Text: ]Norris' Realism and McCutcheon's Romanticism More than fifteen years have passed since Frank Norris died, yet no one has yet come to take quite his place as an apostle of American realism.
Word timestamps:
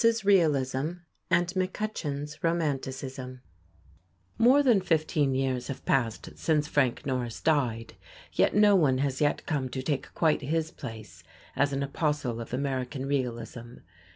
]Norris' 0.03 0.25
Realism 0.25 0.91
and 1.29 1.49
McCutcheon's 1.49 2.43
Romanticism 2.43 3.41
More 4.39 4.63
than 4.63 4.81
fifteen 4.81 5.35
years 5.35 5.67
have 5.67 5.85
passed 5.85 6.31
since 6.39 6.67
Frank 6.67 7.05
Norris 7.05 7.39
died, 7.39 7.93
yet 8.33 8.55
no 8.55 8.75
one 8.75 8.97
has 8.97 9.21
yet 9.21 9.45
come 9.45 9.69
to 9.69 9.83
take 9.83 10.11
quite 10.15 10.41
his 10.41 10.71
place 10.71 11.23
as 11.55 11.71
an 11.71 11.83
apostle 11.83 12.41
of 12.41 12.51
American 12.51 13.05
realism. 13.05 13.75